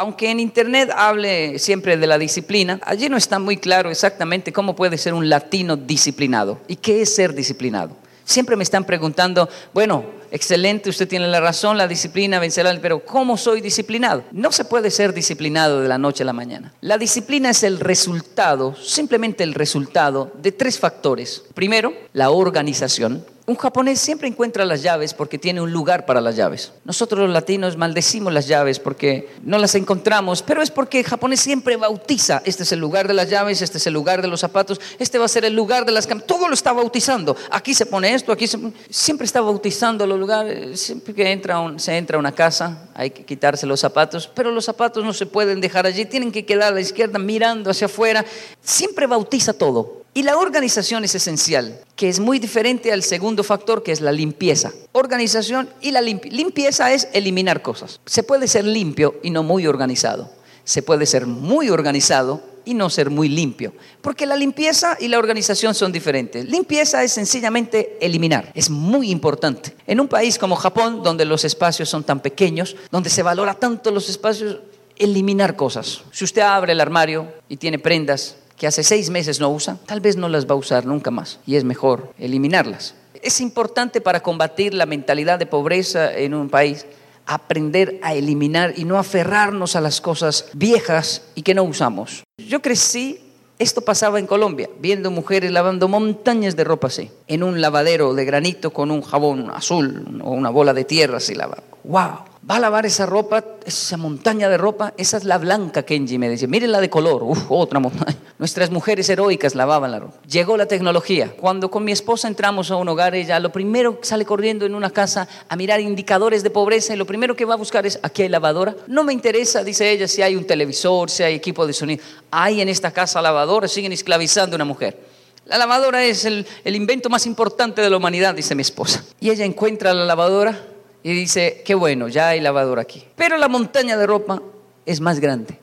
[0.00, 4.74] aunque en Internet hable siempre de la disciplina, allí no está muy claro exactamente cómo
[4.74, 7.94] puede ser un latino disciplinado y qué es ser disciplinado.
[8.24, 13.36] Siempre me están preguntando, bueno, excelente, usted tiene la razón, la disciplina vencerá, pero ¿cómo
[13.36, 14.24] soy disciplinado?
[14.32, 16.72] No se puede ser disciplinado de la noche a la mañana.
[16.80, 21.44] La disciplina es el resultado, simplemente el resultado de tres factores.
[21.54, 23.24] Primero, la organización.
[23.50, 26.72] Un japonés siempre encuentra las llaves porque tiene un lugar para las llaves.
[26.84, 31.40] Nosotros los latinos maldecimos las llaves porque no las encontramos, pero es porque el japonés
[31.40, 32.42] siempre bautiza.
[32.44, 35.18] Este es el lugar de las llaves, este es el lugar de los zapatos, este
[35.18, 37.36] va a ser el lugar de las Todo lo está bautizando.
[37.50, 38.56] Aquí se pone esto, aquí se
[38.88, 40.80] Siempre está bautizando los lugares.
[40.80, 44.64] Siempre que entra se entra a una casa hay que quitarse los zapatos, pero los
[44.64, 48.24] zapatos no se pueden dejar allí, tienen que quedar a la izquierda mirando hacia afuera.
[48.62, 50.00] Siempre bautiza todo.
[50.12, 54.10] Y la organización es esencial, que es muy diferente al segundo factor, que es la
[54.10, 54.72] limpieza.
[54.90, 58.00] Organización y la limpieza es eliminar cosas.
[58.06, 60.28] Se puede ser limpio y no muy organizado.
[60.64, 63.72] Se puede ser muy organizado y no ser muy limpio.
[64.00, 66.44] Porque la limpieza y la organización son diferentes.
[66.48, 68.52] Limpieza es sencillamente eliminar.
[68.54, 69.74] Es muy importante.
[69.86, 73.90] En un país como Japón, donde los espacios son tan pequeños, donde se valora tanto
[73.90, 74.58] los espacios,
[74.96, 76.02] eliminar cosas.
[76.12, 80.00] Si usted abre el armario y tiene prendas que hace seis meses no usa, tal
[80.00, 82.94] vez no las va a usar nunca más y es mejor eliminarlas.
[83.22, 86.84] Es importante para combatir la mentalidad de pobreza en un país
[87.30, 92.24] aprender a eliminar y no aferrarnos a las cosas viejas y que no usamos.
[92.38, 93.20] Yo crecí,
[93.60, 98.24] esto pasaba en Colombia, viendo mujeres lavando montañas de ropa así, en un lavadero de
[98.24, 101.62] granito con un jabón azul o una bola de tierra así lavaba.
[101.84, 102.29] ¡Wow!
[102.48, 106.28] Va a lavar esa ropa, esa montaña de ropa, esa es la blanca, Kenji me
[106.28, 108.16] decía, miren la de color, uf, otra montaña.
[108.38, 110.16] Nuestras mujeres heroicas lavaban la ropa.
[110.26, 111.34] Llegó la tecnología.
[111.38, 114.90] Cuando con mi esposa entramos a un hogar, ella lo primero sale corriendo en una
[114.90, 118.22] casa a mirar indicadores de pobreza y lo primero que va a buscar es, aquí
[118.22, 118.74] hay lavadora.
[118.86, 122.02] No me interesa, dice ella, si hay un televisor, si hay equipo de sonido.
[122.30, 124.98] Hay en esta casa lavadora, siguen esclavizando a una mujer.
[125.44, 129.04] La lavadora es el, el invento más importante de la humanidad, dice mi esposa.
[129.20, 130.69] Y ella encuentra la lavadora
[131.02, 133.04] y dice, qué bueno, ya hay lavadora aquí.
[133.16, 134.42] Pero la montaña de ropa
[134.86, 135.58] es más grande,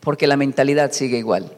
[0.00, 1.52] porque la mentalidad sigue igual.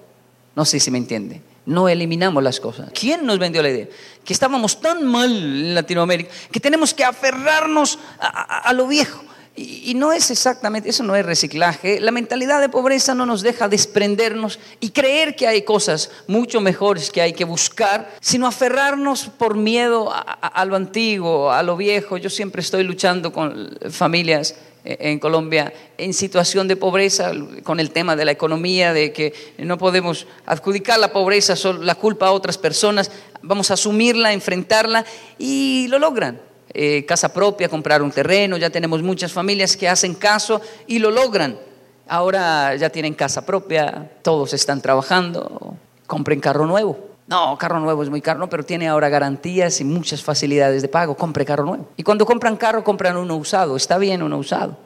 [0.56, 1.42] No sé si me entiende.
[1.66, 2.90] No eliminamos las cosas.
[2.98, 3.86] ¿Quién nos vendió la idea?
[4.24, 9.22] Que estábamos tan mal en Latinoamérica que tenemos que aferrarnos a lo viejo.
[9.62, 12.00] Y, no es exactamente, eso no es reciclaje.
[12.00, 17.10] La mentalidad de pobreza no nos deja desprendernos y creer que hay cosas mucho mejores
[17.10, 22.16] que hay que buscar, sino aferrarnos por miedo a, lo antiguo, a lo viejo.
[22.16, 27.32] Yo siempre estoy luchando con familias eh, en Colombia en situación de pobreza,
[27.62, 32.28] con el tema de la economía, de que no podemos adjudicar la pobreza, la culpa
[32.28, 33.10] a otras personas,
[33.42, 35.04] vamos a asumirla, enfrentarla
[35.38, 36.49] y lo logran.
[36.72, 41.10] Eh, casa propia, comprar un terreno, ya tenemos muchas familias que hacen caso y lo
[41.10, 41.58] logran.
[42.08, 45.74] Ahora ya tienen casa propia, todos están trabajando,
[46.06, 47.10] compren carro nuevo.
[47.26, 51.16] No, carro nuevo es muy caro, pero tiene ahora garantías y muchas facilidades de pago.
[51.16, 51.88] Compre carro nuevo.
[51.96, 53.76] Y cuando compran carro, compran uno usado.
[53.76, 54.76] Está bien uno usado,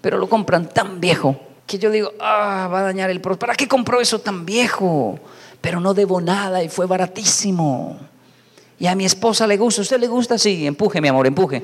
[0.00, 3.46] pero lo compran tan viejo que yo digo, ah, va a dañar el producto.
[3.46, 5.18] ¿Para qué compró eso tan viejo?
[5.60, 7.98] Pero no debo nada y fue baratísimo.
[8.82, 10.36] Y a mi esposa le gusta, ¿usted le gusta?
[10.36, 11.62] Sí, empuje, mi amor, empuje.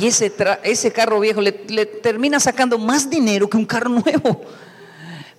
[0.00, 0.32] Y ese,
[0.64, 4.40] ese carro viejo le, termina sacando más dinero que un carro nuevo.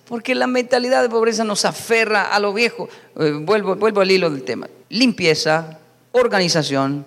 [0.06, 2.88] Porque la mentalidad de pobreza nos aferra a lo viejo.
[3.18, 4.70] Eh, vuelvo, vuelvo al hilo del tema.
[4.88, 5.78] Limpieza,
[6.12, 7.04] organización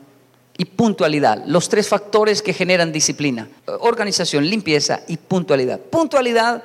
[0.55, 1.43] y puntualidad.
[1.47, 3.49] Los tres factores que generan disciplina.
[3.79, 5.79] Organización, limpieza y puntualidad.
[5.79, 6.63] Puntualidad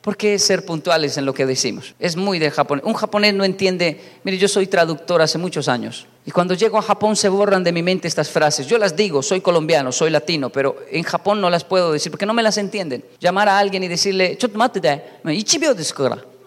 [0.00, 1.94] ¿Por qué ser puntuales en lo que decimos?
[1.98, 2.84] Es muy de japonés.
[2.86, 6.06] Un japonés no entiende, mire, yo soy traductor hace muchos años.
[6.24, 8.66] Y cuando llego a Japón se borran de mi mente estas frases.
[8.66, 12.24] Yo las digo, soy colombiano, soy latino, pero en Japón no las puedo decir porque
[12.24, 13.04] no me las entienden.
[13.20, 14.38] Llamar a alguien y decirle,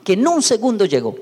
[0.04, 1.16] que en un segundo llegó.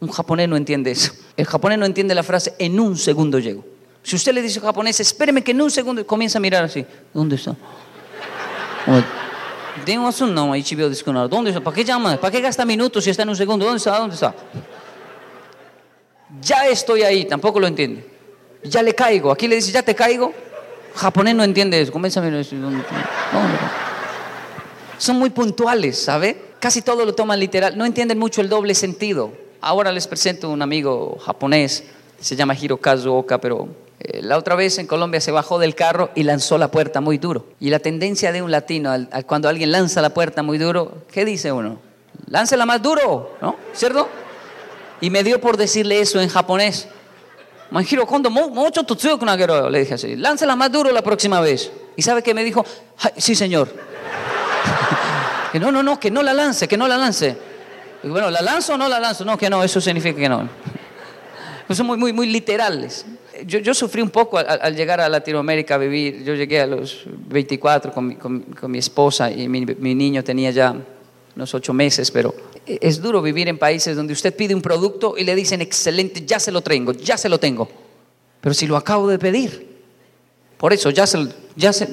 [0.00, 1.12] Un japonés no entiende eso.
[1.36, 3.64] El japonés no entiende la frase, en un segundo llego.
[4.02, 6.64] Si usted le dice a un japonés, espéreme que en un segundo, comienza a mirar
[6.64, 6.84] así.
[7.12, 7.54] ¿Dónde está?
[11.28, 11.60] ¿Dónde está?
[11.60, 12.16] ¿Para qué llama?
[12.16, 13.64] ¿Para qué gasta minutos si está en un segundo?
[13.64, 13.98] ¿Dónde está?
[13.98, 14.34] ¿Dónde está?
[16.40, 18.06] Ya estoy ahí, tampoco lo entiende.
[18.62, 19.32] Ya le caigo.
[19.32, 20.32] Aquí le dice, ya te caigo.
[20.94, 21.92] Japonés no entiende eso.
[21.96, 22.00] A.
[22.00, 22.84] ¿Dónde,
[24.98, 26.50] Son muy puntuales, ¿sabe?
[26.58, 27.76] Casi todo lo toman literal.
[27.76, 29.32] No entienden mucho el doble sentido.
[29.60, 31.84] Ahora les presento un amigo japonés.
[32.20, 33.68] Se llama Hirokazu Oka, pero
[34.22, 37.46] la otra vez en Colombia se bajó del carro y lanzó la puerta muy duro.
[37.60, 38.92] Y la tendencia de un latino,
[39.26, 41.78] cuando alguien lanza la puerta muy duro, ¿qué dice uno?
[42.26, 43.56] Láncela más duro, ¿no?
[43.72, 44.08] ¿Cierto?
[45.00, 46.88] Y me dio por decirle eso en japonés.
[49.70, 51.70] Le dije así, láncela más duro la próxima vez.
[51.96, 52.64] ¿Y sabe qué me dijo?
[53.16, 53.68] Sí, señor.
[55.52, 57.36] Que no, no, no, que no la lance, que no la lance.
[58.04, 59.24] bueno, ¿la lanzo o no la lanzo?
[59.24, 60.48] No, que no, eso significa que no.
[61.74, 63.04] Son muy, muy, muy literales.
[63.46, 66.24] Yo, sufrí un poco al, llegar a Latinoamérica a vivir.
[66.24, 70.50] Yo llegué a los 24 con mi, con, mi esposa y mi, mi niño tenía
[70.50, 70.74] ya
[71.34, 72.34] unos ocho meses, pero
[72.66, 76.38] es duro vivir en países donde usted pide un producto y le dicen, excelente, ya
[76.38, 77.68] se lo tengo, ya se lo tengo.
[78.40, 79.70] Pero si lo acabo de pedir,
[80.56, 81.26] por eso, ya, se,
[81.56, 81.88] ya, se,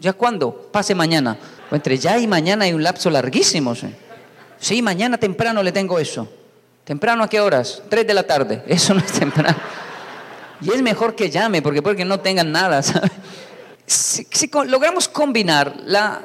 [0.00, 1.38] ya, cuándo, pase mañana.
[1.70, 3.74] entre ya y mañana hay un lapso larguísimo.
[4.58, 4.82] ¿sí?
[4.82, 6.28] mañana temprano le tengo eso.
[6.84, 7.82] ¿Temprano a qué horas?
[7.88, 8.62] Tres de la tarde.
[8.68, 9.58] Eso no es temprano.
[10.60, 12.82] Y es mejor que llame, porque puede que no tengan nada.
[13.88, 16.20] Si, si logramos combinar la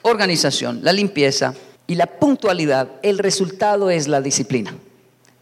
[0.00, 1.52] organización, la limpieza
[1.86, 4.74] y la puntualidad, el resultado es la disciplina.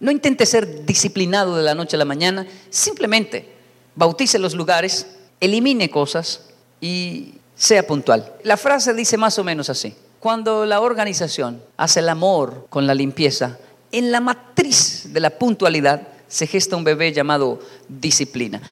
[0.01, 3.53] No intente ser disciplinado de la noche a la mañana, simplemente
[3.95, 5.07] bautice los lugares,
[5.41, 6.41] elimine cosas
[6.81, 8.33] y sea puntual.
[8.45, 9.95] La frase dice más o menos así.
[10.21, 13.59] Cuando la organización hace el amor con la limpieza,
[13.93, 17.59] en la matriz de la puntualidad se gesta un bebé llamado
[17.89, 18.61] disciplina.